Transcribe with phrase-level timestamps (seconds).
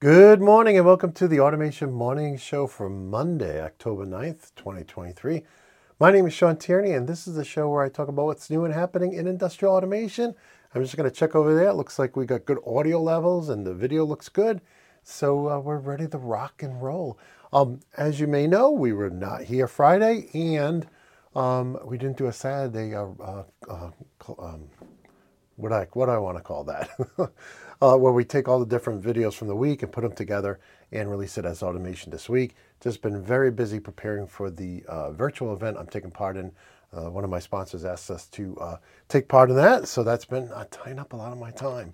[0.00, 5.42] Good morning and welcome to the Automation Morning Show for Monday, October 9th, 2023.
[5.98, 8.48] My name is Shawn Tierney and this is the show where I talk about what's
[8.48, 10.36] new and happening in industrial automation.
[10.72, 11.70] I'm just going to check over there.
[11.70, 14.60] It looks like we got good audio levels and the video looks good.
[15.02, 17.18] So uh, we're ready to rock and roll.
[17.52, 20.86] Um, as you may know, we were not here Friday and
[21.34, 23.90] um, we didn't do a Saturday uh, uh, uh
[24.38, 24.70] um,
[25.58, 26.88] what I what I want to call that,
[27.80, 30.58] uh, where we take all the different videos from the week and put them together
[30.92, 32.54] and release it as automation this week.
[32.80, 36.52] Just been very busy preparing for the uh, virtual event I'm taking part in.
[36.92, 38.76] Uh, one of my sponsors asked us to uh,
[39.08, 41.92] take part in that, so that's been uh, tying up a lot of my time.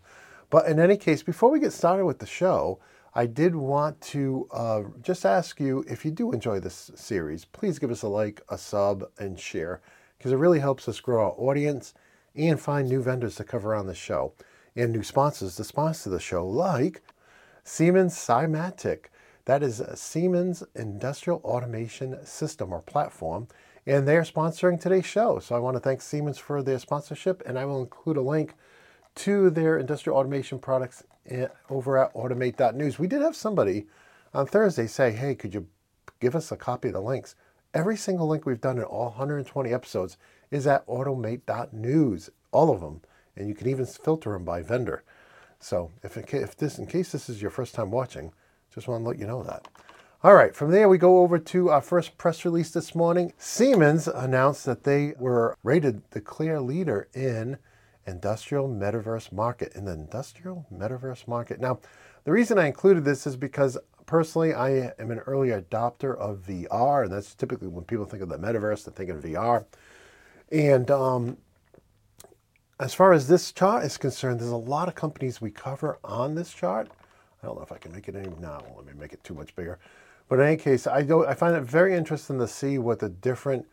[0.51, 2.79] But in any case, before we get started with the show,
[3.15, 7.79] I did want to uh, just ask you if you do enjoy this series, please
[7.79, 9.80] give us a like, a sub, and share
[10.16, 11.95] because it really helps us grow our audience
[12.37, 14.32] and find new vendors to cover on the show
[14.77, 17.02] and new sponsors to sponsor the show, like
[17.62, 19.06] Siemens Simatic.
[19.45, 23.46] That is Siemens Industrial Automation System or platform,
[23.87, 25.38] and they're sponsoring today's show.
[25.38, 28.54] So I want to thank Siemens for their sponsorship, and I will include a link
[29.16, 32.99] to their industrial automation products eh, over at automate.news.
[32.99, 33.87] We did have somebody
[34.32, 35.66] on Thursday say, hey, could you
[36.21, 37.37] give us a copy of the links?
[37.73, 40.16] Every single link we've done in all 120 episodes
[40.51, 43.02] is at automate.news, all of them.
[43.37, 45.02] And you can even filter them by vendor.
[45.59, 48.32] So if, if this, in case this is your first time watching,
[48.74, 49.68] just want to let you know that.
[50.23, 53.32] All right, from there we go over to our first press release this morning.
[53.37, 57.59] Siemens announced that they were rated the clear leader in
[58.07, 61.60] industrial metaverse market, in the industrial metaverse market.
[61.60, 61.80] Now,
[62.24, 67.05] the reason I included this is because personally I am an early adopter of VR,
[67.05, 69.66] and that's typically when people think of the metaverse, they think of VR.
[70.50, 71.37] And um,
[72.81, 76.34] as far as this chart is concerned, there's a lot of companies we cover on
[76.34, 76.89] this chart.
[77.43, 78.62] I don't know if I can make it any now.
[78.77, 79.78] Let me make it too much bigger.
[80.28, 83.11] But in any case, I do I find it very interesting to see what the
[83.11, 83.67] different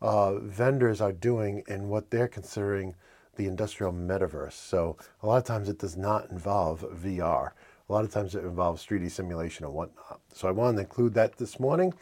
[0.00, 2.94] uh, vendors are doing and what they're considering
[3.36, 4.52] the industrial metaverse.
[4.52, 7.52] So a lot of times it does not involve VR.
[7.88, 10.20] A lot of times it involves 3D simulation and whatnot.
[10.32, 11.94] So I wanted to include that this morning.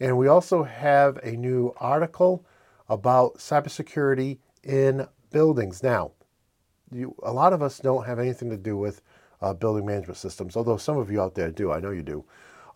[0.00, 2.44] And we also have a new article
[2.88, 5.82] about cybersecurity in buildings.
[5.82, 6.12] Now,
[6.92, 9.02] you, a lot of us don't have anything to do with
[9.40, 11.72] uh, building management systems, although some of you out there do.
[11.72, 12.24] I know you do,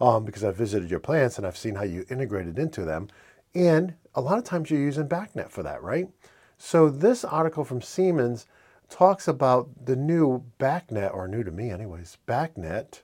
[0.01, 3.09] um, because I've visited your plants and I've seen how you integrated into them.
[3.55, 6.09] And a lot of times you're using BACnet for that, right?
[6.57, 8.47] So this article from Siemens
[8.89, 13.03] talks about the new BACnet, or new to me anyways, BACnet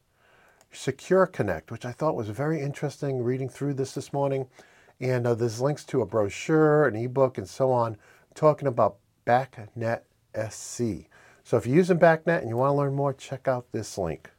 [0.72, 4.46] Secure Connect, which I thought was very interesting reading through this this morning.
[5.00, 7.96] And uh, there's links to a brochure, an ebook, and so on,
[8.34, 8.96] talking about
[9.26, 10.02] BACnet
[10.34, 11.08] SC.
[11.44, 14.30] So if you're using BACnet and you want to learn more, check out this link.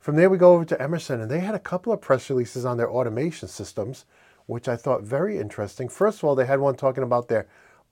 [0.00, 2.64] From there, we go over to Emerson, and they had a couple of press releases
[2.64, 4.04] on their automation systems,
[4.46, 5.88] which I thought very interesting.
[5.88, 7.46] First of all, they had one talking about their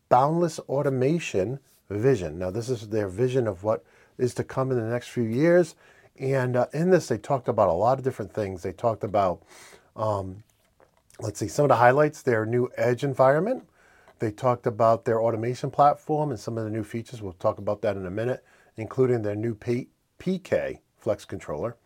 [0.09, 2.39] boundless automation vision.
[2.39, 3.85] Now, this is their vision of what
[4.19, 5.77] is to come in the next few years.
[6.19, 8.63] And uh, in this, they talked about a lot of different things.
[8.63, 9.43] They talked about
[9.97, 10.43] um,
[11.23, 13.67] let's see, some of the highlights, their new Edge environment.
[14.21, 17.23] They talked about their automation platform and some of the new features.
[17.23, 18.45] We'll talk about that in a minute,
[18.77, 19.89] including their new P-
[20.19, 21.77] PK Flex controller.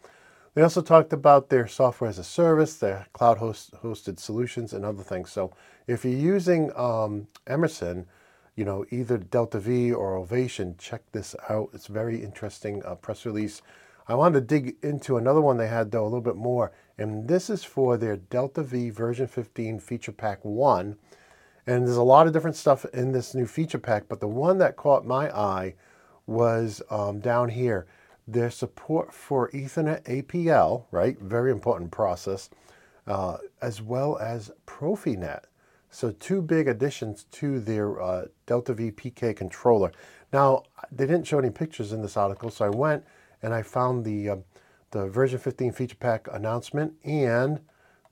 [0.55, 4.85] They also talked about their software as a service, their cloud host, hosted solutions, and
[4.85, 5.31] other things.
[5.31, 5.53] So
[5.87, 8.07] if you're using um, Emerson,
[8.57, 11.71] you know, either Delta V or Ovation, check this out.
[11.73, 13.63] It's very interesting uh, press release.
[14.07, 16.73] I wanted to dig into another one they had, though, a little bit more.
[16.99, 20.97] And this is for their Delta V version 15 feature pack 1.
[21.67, 24.59] And there's a lot of different stuff in this new feature pack, but the one
[24.59, 25.75] that caught my eye
[26.27, 27.87] was um, down here.
[28.27, 31.19] Their support for Ethernet APL, right?
[31.19, 32.51] Very important process,
[33.07, 35.45] uh, as well as Profinet.
[35.91, 39.93] So two big additions to their uh, Delta V PK controller.
[40.33, 43.05] Now, they didn't show any pictures in this article, so I went
[43.43, 44.37] and I found the uh,
[44.91, 47.61] the version 15 feature pack announcement, and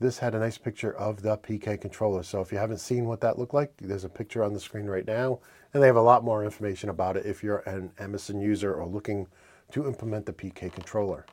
[0.03, 2.23] this had a nice picture of the PK controller.
[2.23, 4.87] So if you haven't seen what that looked like, there's a picture on the screen
[4.87, 5.39] right now,
[5.73, 8.87] and they have a lot more information about it if you're an Emerson user or
[8.87, 9.27] looking
[9.71, 11.25] to implement the PK controller.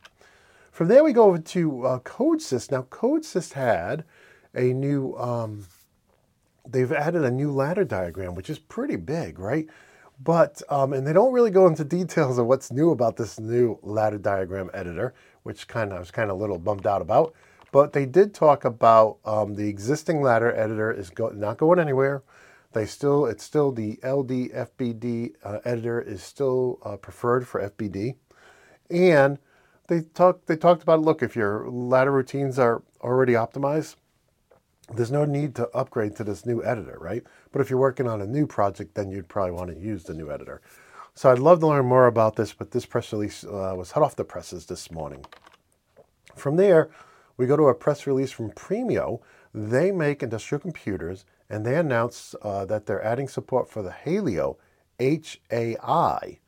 [0.72, 2.72] From there, we go over to uh, CodeSys.
[2.72, 4.06] Now, CodeSys had
[4.54, 5.66] a new, um,
[6.68, 9.68] they've added a new ladder diagram, which is pretty big, right?
[10.24, 13.80] But, um, and they don't really go into details of what's new about this new
[13.82, 15.14] ladder diagram editor,
[15.44, 17.34] which kind of I was kind of a little bummed out about.
[17.72, 22.24] But they did talk about um, the existing ladder editor is go- not going anywhere.
[22.74, 28.16] They still, it's still the LD FBD uh, editor is still uh, preferred for FBD,
[28.92, 29.40] and
[29.88, 33.96] they talked they talked about look if your ladder routines are already optimized,
[34.94, 37.24] there's no need to upgrade to this new editor, right?
[37.52, 40.14] But if you're working on a new project, then you'd probably want to use the
[40.14, 40.62] new editor.
[41.16, 44.04] So I'd love to learn more about this, but this press release uh, was hot
[44.04, 45.26] off the presses this morning.
[46.36, 46.90] From there,
[47.40, 49.22] we go to a press release from Premio.
[49.54, 54.58] They make industrial computers, and they announce uh, that they're adding support for the Hailo,
[55.00, 56.40] H A I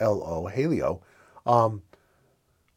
[0.00, 1.02] L O, Hailo,
[1.46, 1.82] um,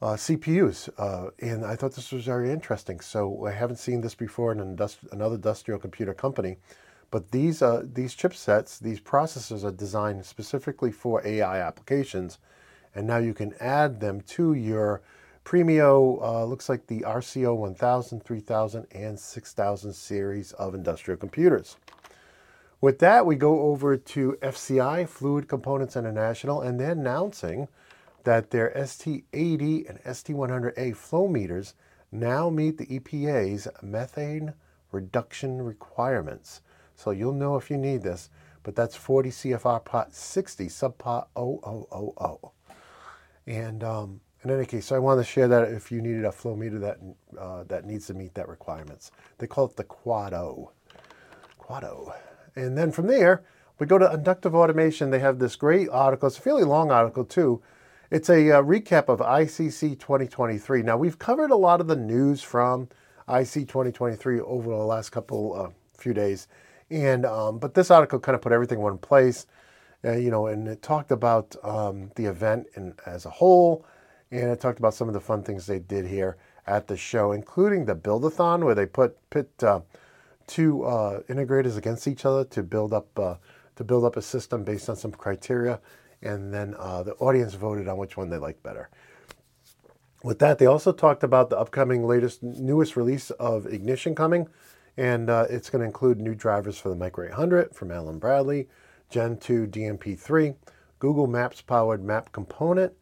[0.03, 0.87] uh, CPUs.
[0.99, 2.99] Uh, and I thought this was very interesting.
[2.99, 6.57] So I haven't seen this before in industri- another industrial computer company.
[7.09, 12.37] But these, uh, these chipsets, these processors are designed specifically for AI applications.
[12.93, 15.01] And now you can add them to your
[15.45, 21.77] Premio, uh, looks like the RCO 1000, 3000, and 6000 series of industrial computers.
[22.79, 27.67] With that, we go over to FCI, Fluid Components International, and they're announcing
[28.23, 31.75] that their ST80 and ST100A flow meters
[32.11, 34.53] now meet the EPA's methane
[34.91, 36.61] reduction requirements.
[36.95, 38.29] So you'll know if you need this,
[38.63, 42.51] but that's 40 CFR Part 60, subpart 0000.
[43.45, 46.31] And um, in any case, so I wanted to share that if you needed a
[46.31, 46.97] flow meter that,
[47.39, 49.11] uh, that needs to meet that requirements.
[49.37, 50.71] They call it the Quad-O.
[51.57, 52.13] Quad-O.
[52.55, 53.43] And then from there,
[53.79, 55.09] we go to inductive automation.
[55.09, 56.27] They have this great article.
[56.27, 57.61] It's a fairly long article too
[58.13, 60.83] it's a uh, recap of ICC 2023.
[60.83, 62.83] Now, we've covered a lot of the news from
[63.27, 66.47] IC 2023 over the last couple uh, few days,
[66.91, 69.47] and um, but this article kind of put everything in one place,
[70.05, 73.83] uh, you know, and it talked about um, the event in, as a whole,
[74.33, 77.31] and it talked about some of the fun things they did here at the show,
[77.31, 79.81] including the buildathon where they put pit uh,
[80.47, 83.35] two uh, integrators against each other to build up uh,
[83.75, 85.79] to build up a system based on some criteria
[86.21, 88.89] and then uh, the audience voted on which one they liked better.
[90.23, 94.47] With that, they also talked about the upcoming latest, newest release of Ignition coming,
[94.95, 98.69] and uh, it's going to include new drivers for the Micro 800 from Allen Bradley,
[99.09, 100.55] Gen 2 DNP3,
[100.99, 102.93] Google Maps powered map component,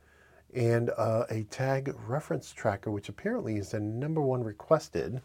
[0.54, 5.22] and uh, a tag reference tracker, which apparently is the number one requested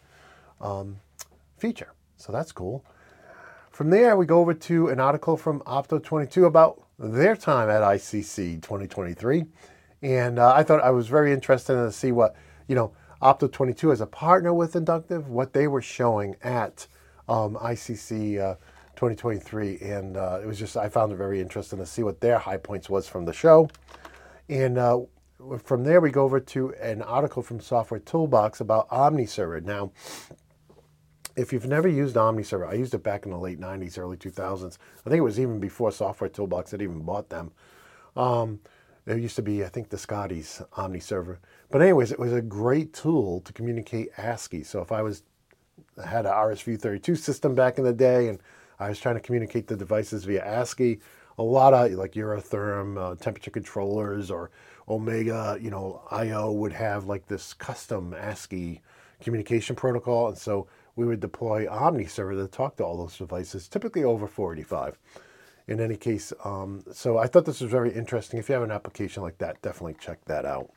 [0.61, 0.97] um,
[1.59, 1.93] feature.
[2.17, 2.85] So that's cool.
[3.71, 8.63] From there, we go over to an article from Opto22 about their time at ICC
[8.63, 9.45] 2023.
[10.03, 12.35] And uh, I thought I was very interested to see what,
[12.69, 16.87] you know, Opto 22 as a partner with Inductive, what they were showing at
[17.29, 18.55] um, ICC uh,
[18.95, 19.79] 2023.
[19.81, 22.59] And uh, it was just, I found it very interesting to see what their high
[22.59, 23.69] points was from the show.
[24.49, 25.01] And uh,
[25.65, 29.63] from there, we go over to an article from Software Toolbox about OmniServer.
[29.63, 29.93] Now,
[31.37, 34.79] if you've never used OmniServer, I used it back in the late 90s, early 2000s.
[35.05, 37.53] I think it was even before Software Toolbox had even bought them.
[38.17, 38.61] Um,
[39.05, 41.39] there used to be, I think, the Scotty's OmniServer.
[41.71, 44.65] But anyways, it was a great tool to communicate ASCII.
[44.65, 45.23] So if I was
[46.03, 48.41] I had an RSView32 system back in the day and
[48.79, 51.01] I was trying to communicate the devices via ASCII,
[51.39, 54.51] a lot of like Eurotherm uh, temperature controllers or
[54.89, 58.81] Omega, you know, IO would have like this custom ASCII
[59.21, 60.29] communication protocol.
[60.29, 64.27] And so we would deploy Omni server to talk to all those devices, typically over
[64.27, 64.99] 485.
[65.69, 68.39] In any case, um, so I thought this was very interesting.
[68.39, 70.71] If you have an application like that, definitely check that out.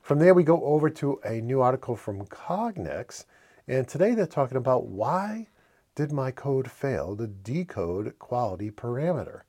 [0.00, 3.26] From there, we go over to a new article from Cognex,
[3.68, 5.48] and today they're talking about why
[5.94, 9.42] did my code fail to decode quality parameter.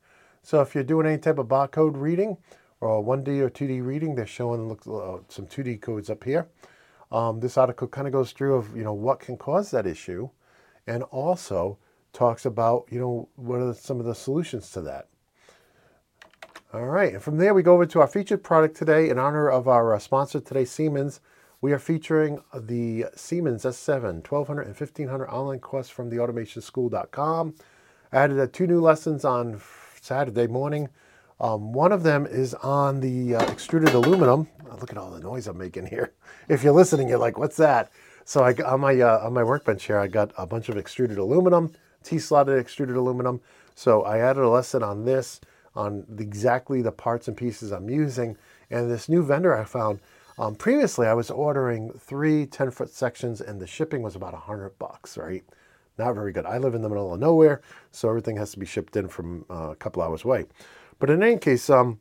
[0.43, 2.37] So if you're doing any type of barcode reading
[2.85, 6.47] or 1D or 2D reading, they're showing look, uh, some 2D codes up here.
[7.11, 10.29] Um, this article kind of goes through of you know what can cause that issue,
[10.87, 11.77] and also
[12.13, 15.07] talks about you know what are some of the solutions to that.
[16.73, 19.49] All right, and from there we go over to our featured product today in honor
[19.49, 21.21] of our uh, sponsor today, Siemens.
[21.61, 27.55] We are featuring the Siemens S7 1200 and 1500 online course from theautomationschool.com.
[28.11, 29.61] I added uh, two new lessons on
[30.01, 30.89] Saturday morning.
[31.39, 34.47] Um, one of them is on the uh, extruded aluminum.
[34.69, 36.13] Oh, look at all the noise I'm making here.
[36.47, 37.91] If you're listening, you're like, "What's that?"
[38.23, 41.17] So I on my uh, on my workbench here, I got a bunch of extruded
[41.17, 41.73] aluminum,
[42.03, 43.41] T-slotted extruded aluminum.
[43.73, 45.41] So I added a lesson on this,
[45.75, 48.37] on the, exactly the parts and pieces I'm using,
[48.69, 49.99] and this new vendor I found.
[50.37, 55.17] Um, previously, I was ordering three 10-foot sections, and the shipping was about hundred bucks,
[55.17, 55.43] right?
[55.97, 56.45] Not very good.
[56.45, 57.61] I live in the middle of nowhere,
[57.91, 60.45] so everything has to be shipped in from uh, a couple hours away.
[60.99, 61.99] But in any case, um,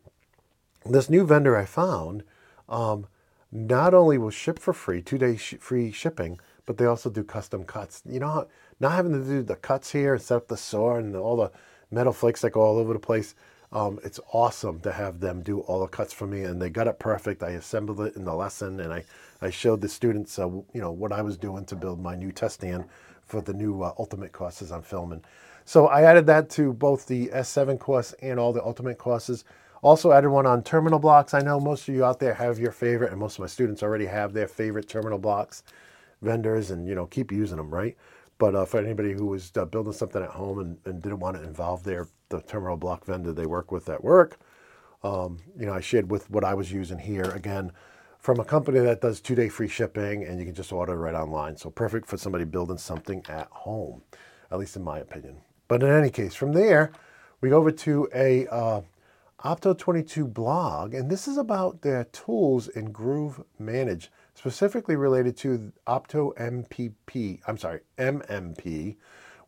[0.84, 2.22] this new vendor I found
[2.68, 3.06] um,
[3.50, 7.24] not only will ship for free, two day sh- free shipping, but they also do
[7.24, 8.02] custom cuts.
[8.08, 8.48] You know,
[8.80, 11.52] not having to do the cuts here and set up the saw and all the
[11.90, 13.34] metal flakes that go all over the place.
[13.72, 16.86] Um, it's awesome to have them do all the cuts for me, and they got
[16.86, 17.42] it perfect.
[17.42, 19.04] I assembled it in the lesson, and I,
[19.42, 22.30] I showed the students, uh, you know, what I was doing to build my new
[22.30, 22.84] test stand
[23.26, 25.24] for the new uh, Ultimate courses I'm filming.
[25.64, 29.44] So I added that to both the S7 course and all the Ultimate courses.
[29.82, 31.34] Also added one on terminal blocks.
[31.34, 33.82] I know most of you out there have your favorite, and most of my students
[33.82, 35.62] already have their favorite terminal blocks
[36.22, 37.96] vendors, and you know keep using them, right?
[38.38, 41.36] But uh, for anybody who was uh, building something at home and, and, didn't want
[41.36, 44.38] to involve their the terminal block vendor they work with at work,
[45.02, 47.70] um, you know, I shared with what I was using here again
[48.18, 51.14] from a company that does two day free shipping, and you can just order right
[51.14, 51.56] online.
[51.58, 54.02] So perfect for somebody building something at home,
[54.50, 55.36] at least in my opinion.
[55.68, 56.92] But in any case, from there,
[57.40, 58.82] we go over to a uh,
[59.44, 66.34] Opto22 blog, and this is about their tools in groov Manage, specifically related to Opto
[66.36, 68.96] MPP, I'm sorry, MMP,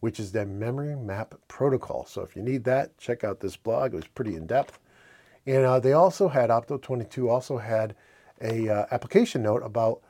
[0.00, 2.06] which is their memory map protocol.
[2.06, 3.92] So if you need that, check out this blog.
[3.92, 4.78] It was pretty in depth.
[5.46, 7.94] And uh, they also had, Opto22 also had
[8.40, 10.02] a uh, application note about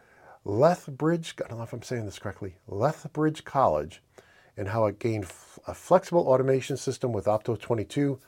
[0.44, 4.02] Lethbridge, I don't know if I'm saying this correctly, Lethbridge College,
[4.56, 5.26] and how it gained
[5.66, 8.18] a flexible automation system with Opto22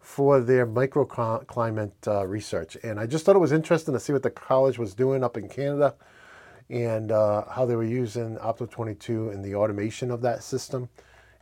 [0.00, 2.76] for their microclimate uh, research.
[2.82, 5.36] And I just thought it was interesting to see what the college was doing up
[5.36, 5.94] in Canada
[6.70, 10.88] and uh, how they were using Opto22 and the automation of that system.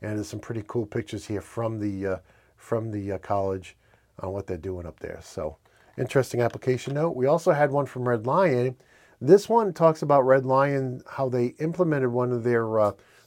[0.02, 2.16] And there's some pretty cool pictures here from the, uh,
[2.56, 3.76] from the uh, college
[4.20, 5.20] on what they're doing up there.
[5.22, 5.56] So
[5.98, 7.16] interesting application note.
[7.16, 8.76] We also had one from Red Lion.
[9.20, 12.78] This one talks about Red Lion, how they implemented one of their,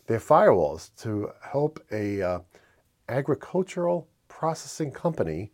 [0.09, 2.39] their firewalls to help a uh,
[3.09, 5.51] agricultural processing company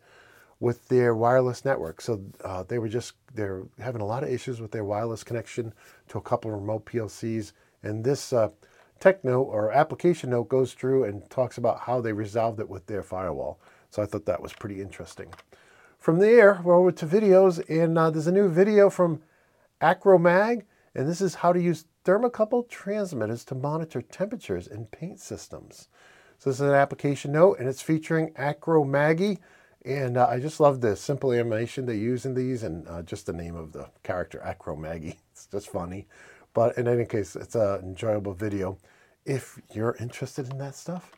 [0.62, 2.00] with their wireless network.
[2.00, 5.74] So uh, they were just they're having a lot of issues with their wireless connection
[6.08, 7.52] to a couple of remote PLCs.
[7.84, 8.48] And this uh,
[9.02, 12.86] tech note or application note goes through and talks about how they resolved it with
[12.86, 13.60] their firewall.
[13.90, 15.34] So I thought that was pretty interesting.
[16.00, 19.22] From there, we're over to videos, and uh, there's a new video from
[19.82, 25.90] Acromag, and this is how to use thermocouple transmitters to monitor temperatures in paint systems.
[26.38, 29.40] So this is an application note, and it's featuring Acro Maggie.
[29.84, 33.26] And uh, I just love the simple animation they use in these and uh, just
[33.26, 35.20] the name of the character, Acro Maggie.
[35.32, 36.08] It's just funny.
[36.54, 38.78] But in any case, it's an enjoyable video
[39.26, 41.12] if you're interested in that stuff.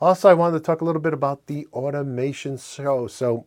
[0.00, 3.08] Also, I wanted to talk a little bit about the automation show.
[3.08, 3.46] So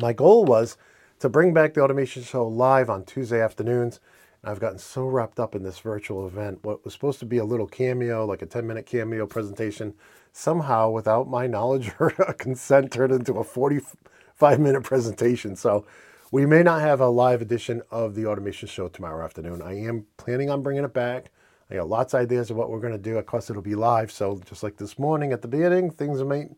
[0.00, 0.78] my goal was
[1.18, 4.00] to bring back the automation show live on Tuesday afternoons.
[4.44, 6.60] I've gotten so wrapped up in this virtual event.
[6.62, 9.94] What was supposed to be a little cameo, like a 10 minute cameo presentation,
[10.32, 15.56] somehow, without my knowledge or consent, turned into a 45 minute presentation.
[15.56, 15.86] So
[16.30, 19.62] we may not have a live edition of the automation show tomorrow afternoon.
[19.62, 21.30] I am planning on bringing it back.
[21.70, 23.18] I got lots of ideas of what we're going to do.
[23.18, 24.12] Of course, it'll be live.
[24.12, 26.48] So just like this morning at the beginning, things may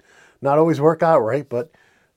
[0.42, 1.70] not always work out right, but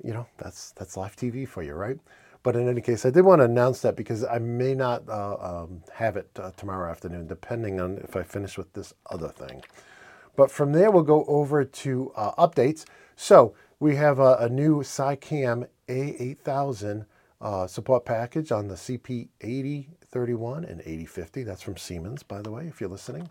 [0.03, 1.97] you know, that's, that's live TV for you, right?
[2.43, 5.35] But in any case, I did want to announce that because I may not uh,
[5.39, 9.61] um, have it uh, tomorrow afternoon, depending on if I finish with this other thing.
[10.35, 12.85] But from there, we'll go over to uh, updates.
[13.15, 17.05] So we have a, a new SICAM A8000
[17.41, 21.43] uh, support package on the CP8031 and 8050.
[21.43, 23.29] That's from Siemens, by the way, if you're listening.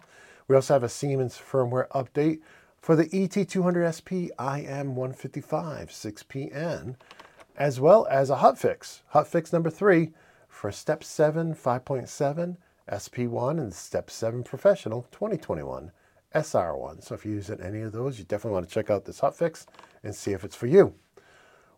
[0.48, 2.40] We also have a Siemens firmware update
[2.80, 6.96] for the ET200SP IM155 6PN
[7.60, 10.12] as well as a hotfix, hotfix number three
[10.48, 12.56] for Step 7 5.7
[12.90, 15.92] SP1 and Step 7 Professional 2021
[16.34, 17.04] SR1.
[17.04, 19.66] So if you're using any of those, you definitely want to check out this hotfix
[20.02, 20.94] and see if it's for you.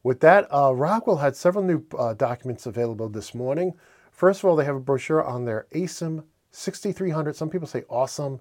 [0.04, 3.72] With that, uh, Rockwell had several new uh, documents available this morning.
[4.12, 6.22] First of all, they have a brochure on their ASEM
[6.52, 7.34] 6300.
[7.34, 8.40] Some people say awesome.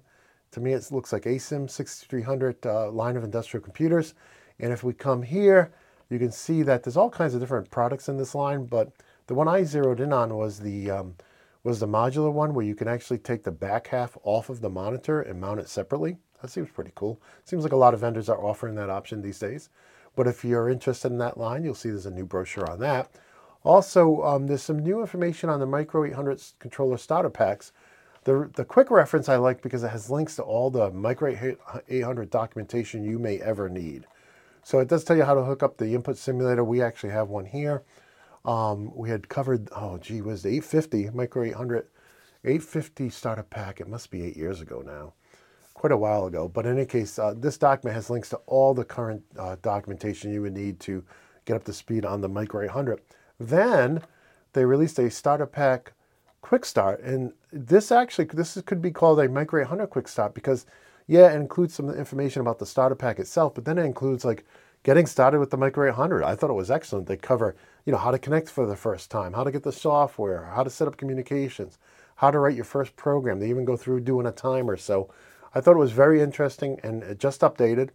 [0.52, 4.14] To me, it looks like ASEM 6300 uh, line of industrial computers.
[4.60, 5.72] And if we come here,
[6.12, 8.92] you can see that there's all kinds of different products in this line, but
[9.26, 11.14] the one I zeroed in on was the um,
[11.64, 14.70] was the modular one where you can actually take the back half off of the
[14.70, 16.18] monitor and mount it separately.
[16.40, 17.20] That seems pretty cool.
[17.44, 19.70] Seems like a lot of vendors are offering that option these days.
[20.16, 23.10] But if you're interested in that line, you'll see there's a new brochure on that.
[23.64, 27.72] Also, um, there's some new information on the Micro 800 controller starter packs.
[28.24, 31.56] The, the quick reference I like because it has links to all the Micro
[31.88, 34.06] 800 documentation you may ever need.
[34.62, 36.62] So it does tell you how to hook up the input simulator.
[36.62, 37.82] We actually have one here.
[38.44, 41.86] Um, we had covered, oh gee, was the 850, Micro 800,
[42.44, 43.80] 850 starter pack.
[43.80, 45.14] It must be eight years ago now,
[45.74, 46.48] quite a while ago.
[46.48, 50.32] But in any case, uh, this document has links to all the current uh, documentation
[50.32, 51.04] you would need to
[51.44, 53.00] get up to speed on the Micro 800.
[53.38, 54.02] Then
[54.52, 55.92] they released a starter pack
[56.40, 57.00] quick start.
[57.00, 60.66] And this actually, this could be called a Micro 800 quick start because
[61.06, 64.44] yeah, it includes some information about the starter pack itself, but then it includes like
[64.82, 66.24] getting started with the Micro 800.
[66.24, 67.06] I thought it was excellent.
[67.06, 67.54] They cover,
[67.84, 70.62] you know, how to connect for the first time, how to get the software, how
[70.62, 71.78] to set up communications,
[72.16, 73.38] how to write your first program.
[73.38, 74.76] They even go through doing a timer.
[74.76, 75.12] So
[75.54, 77.90] I thought it was very interesting and just updated.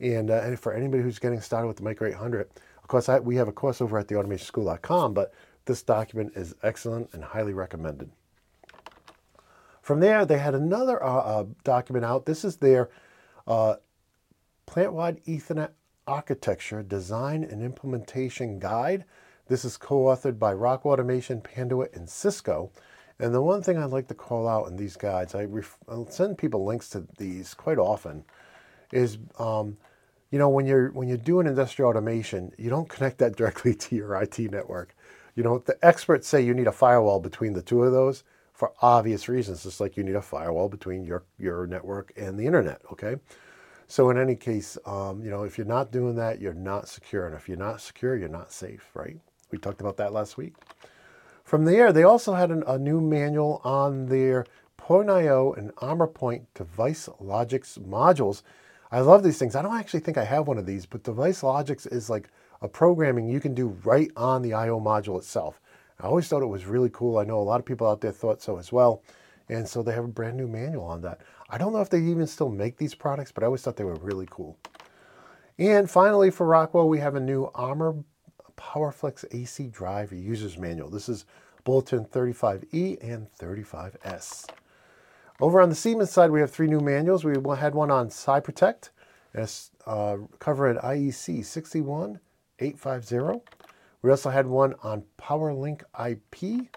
[0.00, 2.48] And, uh, and for anybody who's getting started with the Micro 800,
[2.82, 5.34] of course, I, we have a course over at theautomationschool.com, but
[5.64, 8.10] this document is excellent and highly recommended.
[9.88, 12.26] From there, they had another uh, uh, document out.
[12.26, 12.90] This is their
[13.46, 13.76] uh,
[14.66, 15.70] plant-wide Ethernet
[16.06, 19.06] architecture design and implementation guide.
[19.46, 22.70] This is co-authored by Rock Automation, Panduit, and Cisco.
[23.18, 25.46] And the one thing I'd like to call out in these guides, I
[25.88, 28.26] I'll send people links to these quite often,
[28.92, 29.78] is um,
[30.30, 33.96] you know when you're when you're doing industrial automation, you don't connect that directly to
[33.96, 34.94] your IT network.
[35.34, 38.22] You know the experts say you need a firewall between the two of those
[38.58, 42.44] for obvious reasons, just like you need a firewall between your your network and the
[42.44, 42.82] internet.
[42.90, 43.14] Okay,
[43.86, 47.26] so in any case, um, you know, if you're not doing that, you're not secure.
[47.26, 49.16] And if you're not secure, you're not safe, right?
[49.52, 50.54] We talked about that last week.
[51.44, 54.44] From there, they also had an, a new manual on their
[54.76, 58.42] POINT I/O and ArmorPoint device logics modules.
[58.90, 59.54] I love these things.
[59.54, 62.28] I don't actually think I have one of these, but DeviceLogix is like
[62.60, 64.80] a programming you can do right on the I.O.
[64.80, 65.60] module itself.
[66.00, 67.18] I always thought it was really cool.
[67.18, 69.02] I know a lot of people out there thought so as well.
[69.48, 71.20] And so they have a brand new manual on that.
[71.48, 73.84] I don't know if they even still make these products, but I always thought they
[73.84, 74.58] were really cool.
[75.58, 77.96] And finally, for Rockwell, we have a new Armor
[78.56, 80.90] PowerFlex AC drive user's manual.
[80.90, 81.24] This is
[81.64, 84.48] Bulletin 35E and 35S.
[85.40, 87.24] Over on the Siemens side, we have three new manuals.
[87.24, 88.90] We had one on SIPROTEC,
[89.86, 93.57] uh, covering IEC 61850.
[94.02, 96.68] We also had one on PowerLink IP,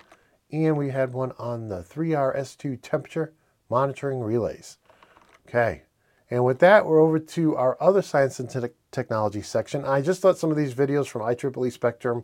[0.51, 3.34] and we had one on the 3RS2 temperature
[3.70, 4.78] monitoring relays.
[5.48, 5.84] Okay,
[6.30, 8.62] and with that, we're over to our other science and te
[8.92, 9.86] technology section.
[9.86, 12.24] I just thought some of these videos from IEEE Spectrum,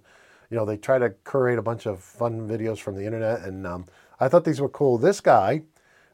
[0.49, 3.67] you know, they try to curate a bunch of fun videos from the internet, and
[3.67, 3.85] um,
[4.19, 4.97] I thought these were cool.
[4.97, 5.61] This guy,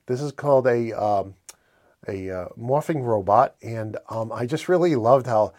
[0.08, 1.36] this is called a um,
[2.08, 5.54] a uh, morphing robot, and um, I just really loved how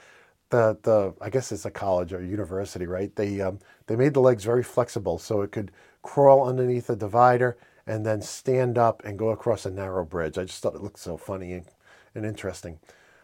[0.54, 3.14] the the I guess it's a college or university, right?
[3.14, 7.56] They um, they made the legs very flexible, so it could crawl underneath a divider
[7.86, 10.38] and then stand up and go across a narrow bridge.
[10.38, 11.66] I just thought it looked so funny and,
[12.14, 12.78] and interesting.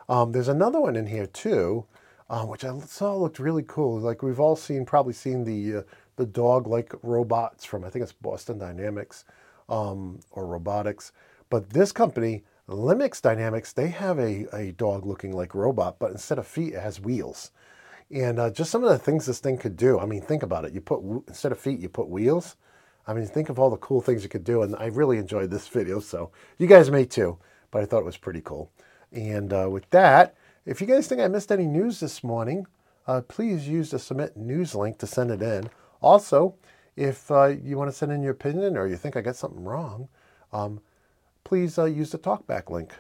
[0.09, 1.87] Um, there's another one in here too,
[2.29, 4.01] um, which I saw looked really cool.
[4.01, 5.83] Like we've all seen, probably seen the uh,
[6.17, 9.25] the dog-like robots from I think it's Boston Dynamics
[9.69, 11.13] um, or Robotics.
[11.49, 16.39] But this company, LimX Dynamics, they have a, a dog looking like robot, but instead
[16.39, 17.51] of feet, it has wheels.
[18.13, 19.99] And uh, just some of the things this thing could do.
[19.99, 20.73] I mean, think about it.
[20.73, 22.57] You put instead of feet, you put wheels.
[23.07, 24.63] I mean, think of all the cool things you could do.
[24.63, 27.39] And I really enjoyed this video, so you guys may too.
[27.71, 28.71] But I thought it was pretty cool.
[29.13, 32.67] And uh, with that, if you guys think I missed any news this morning,
[33.07, 35.71] uh, please use the submit news link to send it in.
[36.01, 36.55] Also,
[36.97, 39.65] if uh, you want to send in your opinion or you think I got something
[39.65, 40.09] wrong,
[40.53, 40.81] um,
[41.45, 42.93] please uh, use the talkback link.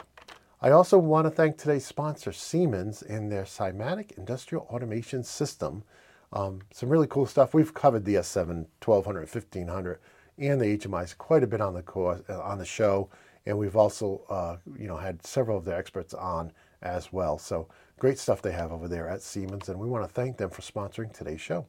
[0.62, 5.84] I also want to thank today's sponsor, Siemens, and their Simatic Industrial Automation System.
[6.32, 7.54] Um, some really cool stuff.
[7.54, 9.98] We've covered the S7 1200, 1500,
[10.38, 13.08] and the HMIs quite a bit on the course, uh, on the show,
[13.46, 17.38] and we've also uh, you know had several of their experts on as well.
[17.38, 20.50] So great stuff they have over there at Siemens, and we want to thank them
[20.50, 21.66] for sponsoring today's show.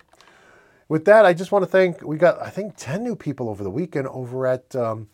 [0.89, 2.01] With that, I just want to thank.
[2.01, 5.07] We got I think 10 new people over the weekend over at um,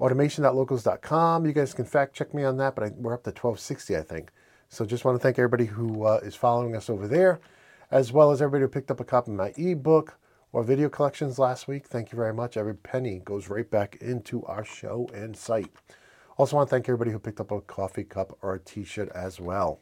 [0.00, 1.46] automation.locals.com.
[1.46, 4.02] You guys can fact check me on that, but I, we're up to 1260, I
[4.02, 4.30] think.
[4.68, 7.40] So just want to thank everybody who uh, is following us over there
[7.90, 10.16] as well as everybody who picked up a copy of my ebook
[10.52, 11.86] or video collections last week.
[11.86, 12.56] Thank you very much.
[12.56, 15.72] Every penny goes right back into our show and site.
[16.36, 19.40] Also want to thank everybody who picked up a coffee cup or a t-shirt as
[19.40, 19.80] well.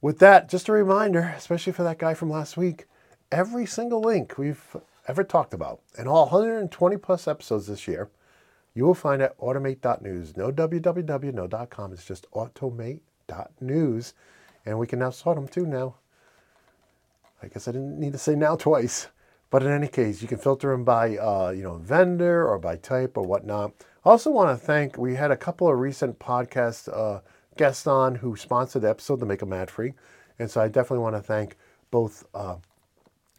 [0.00, 2.86] With that, just a reminder, especially for that guy from last week,
[3.32, 4.76] every single link we've
[5.08, 8.10] ever talked about in all 120 plus episodes this year,
[8.74, 10.36] you will find at automate.news.
[10.36, 11.92] No www, no .com.
[11.92, 14.14] It's just automate.news.
[14.66, 15.96] And we can now sort them too now.
[17.42, 19.08] I guess I didn't need to say now twice.
[19.50, 22.76] But in any case, you can filter them by, uh, you know, vendor or by
[22.76, 23.72] type or whatnot.
[24.04, 27.20] I also want to thank, we had a couple of recent podcast uh,
[27.56, 29.94] guests on who sponsored the episode to make them ad free.
[30.40, 31.56] And so I definitely want to thank
[31.92, 32.56] both uh,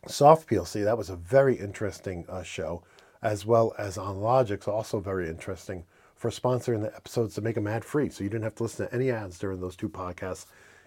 [0.07, 2.83] Soft PLC, that was a very interesting uh, show,
[3.25, 5.83] as well as on Logix, also very interesting
[6.15, 8.07] for sponsoring the episodes to make them ad free.
[8.07, 10.45] So you didn't have to listen to any ads during those two podcasts.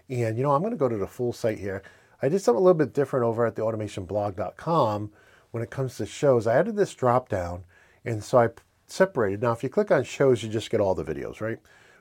[0.08, 1.82] And, you know, I'm going to go to the full site here.
[2.22, 5.10] I did something a little bit different over at the automationblog.com
[5.50, 6.46] when it comes to shows.
[6.46, 7.64] I added this drop down,
[8.04, 8.48] and so I
[8.86, 9.42] separated.
[9.42, 11.58] Now, if you click on shows, you just get all the videos, right?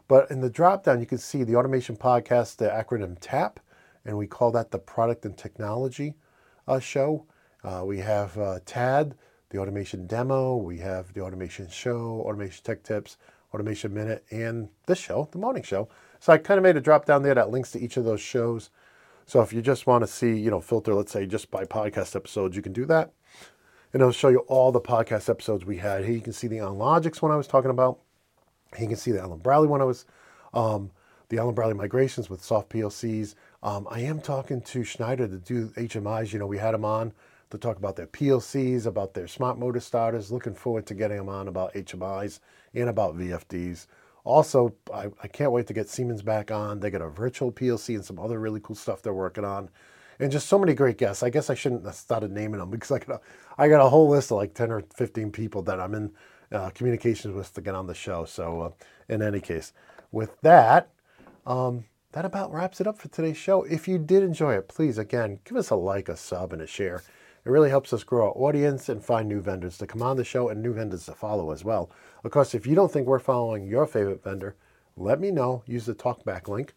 [0.08, 3.60] But in the drop down, you can see the automation podcast, the acronym TAP,
[4.06, 6.13] and we call that the Product and Technology
[6.67, 7.26] uh, Show.
[7.63, 9.15] Uh, we have uh, TAD,
[9.49, 10.57] the Automation Demo.
[10.57, 13.17] We have the Automation Show, Automation Tech Tips,
[13.53, 15.88] Automation Minute, and this show, the Morning Show.
[16.19, 18.21] So I kind of made a drop down there that links to each of those
[18.21, 18.69] shows.
[19.25, 22.15] So if you just want to see, you know, filter, let's say just by podcast
[22.15, 23.12] episodes, you can do that.
[23.93, 26.03] And it'll show you all the podcast episodes we had.
[26.03, 27.99] Here you can see the Logics one I was talking about.
[28.73, 30.05] Here you can see the Allen Bradley one I was,
[30.53, 30.91] um,
[31.29, 33.36] the Allen Bradley migrations with soft PLCs.
[33.63, 36.33] Um, I am talking to Schneider to do HMIs.
[36.33, 37.13] You know, we had them on
[37.49, 40.31] to talk about their PLCs, about their smart motor starters.
[40.31, 42.39] Looking forward to getting them on about HMIs
[42.73, 43.88] and about VFDs.
[44.23, 46.79] Also, I, I can't wait to get Siemens back on.
[46.79, 49.69] They got a virtual PLC and some other really cool stuff they're working on.
[50.19, 51.23] And just so many great guests.
[51.23, 53.21] I guess I shouldn't have started naming them because I got a,
[53.57, 56.12] I got a whole list of like 10 or 15 people that I'm in
[56.51, 58.25] uh, communications with to get on the show.
[58.25, 58.71] So, uh,
[59.10, 59.73] in any case,
[60.12, 60.89] with that,
[61.45, 63.63] um, that about wraps it up for today's show.
[63.63, 66.67] If you did enjoy it, please, again, give us a like, a sub, and a
[66.67, 67.03] share.
[67.47, 70.25] It really helps us grow our audience and find new vendors to come on the
[70.25, 71.89] show and new vendors to follow as well.
[72.25, 74.57] Of course, if you don't think we're following your favorite vendor,
[74.97, 75.63] let me know.
[75.65, 76.73] Use the talkback link.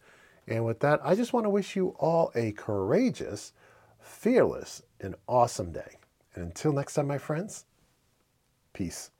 [0.47, 3.51] And with that, I just want to wish you all a courageous,
[3.99, 5.97] fearless, and awesome day.
[6.35, 7.65] And until next time, my friends,
[8.71, 9.11] peace.